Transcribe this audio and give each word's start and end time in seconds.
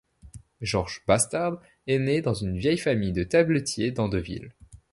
Georges 0.61 1.03
Bastard 1.05 1.61
est 1.85 1.99
né 1.99 2.23
dans 2.23 2.33
une 2.33 2.57
vieille 2.57 2.79
famille 2.79 3.13
de 3.13 3.23
tabletiers 3.23 3.91
d’Andeville. 3.91 4.49